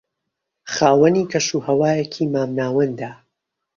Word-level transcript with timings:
خاوەنی 0.73 1.29
کەش 1.31 1.47
و 1.55 1.65
ھەوایەکی 1.67 2.31
مام 2.33 2.49
ناوەندە 2.59 3.11